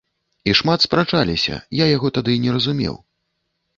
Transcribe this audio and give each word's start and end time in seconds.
І 0.51 0.53
шмат 0.59 0.85
спрачаліся, 0.85 1.59
я 1.83 1.91
яго 1.95 2.07
тады 2.19 2.33
не 2.47 2.51
разумеў. 2.59 2.95